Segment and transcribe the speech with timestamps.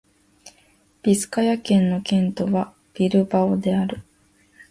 [1.03, 4.01] ビスカヤ県の県都はビルバオである